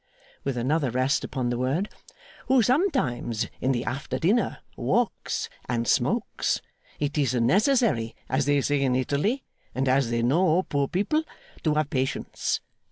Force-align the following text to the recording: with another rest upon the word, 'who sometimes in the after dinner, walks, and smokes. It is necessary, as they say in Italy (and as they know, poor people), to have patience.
with 0.43 0.57
another 0.57 0.89
rest 0.89 1.23
upon 1.23 1.51
the 1.51 1.59
word, 1.59 1.87
'who 2.47 2.63
sometimes 2.63 3.45
in 3.59 3.71
the 3.71 3.85
after 3.85 4.17
dinner, 4.17 4.57
walks, 4.75 5.47
and 5.69 5.87
smokes. 5.87 6.59
It 6.99 7.19
is 7.19 7.35
necessary, 7.35 8.15
as 8.27 8.47
they 8.47 8.61
say 8.61 8.81
in 8.81 8.95
Italy 8.95 9.43
(and 9.75 9.87
as 9.87 10.09
they 10.09 10.23
know, 10.23 10.63
poor 10.63 10.87
people), 10.87 11.21
to 11.61 11.75
have 11.75 11.91
patience. 11.91 12.61